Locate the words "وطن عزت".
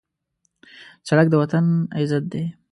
1.41-2.23